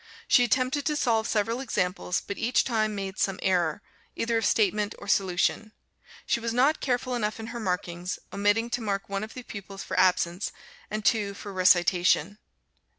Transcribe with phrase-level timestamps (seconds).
[0.27, 3.83] She attempted to solve several examples, but each time made some error,
[4.15, 5.73] either of statement or solution.
[6.25, 9.83] She was not careful enough in her markings, omitting to mark one of the pupils
[9.83, 10.51] for absence,
[10.89, 12.39] and two for recitation.